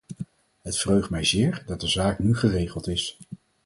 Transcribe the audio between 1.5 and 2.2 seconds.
dat de zaak